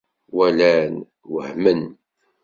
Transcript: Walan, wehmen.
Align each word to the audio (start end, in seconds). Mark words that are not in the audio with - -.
Walan, 0.35 0.93
wehmen. 1.33 1.81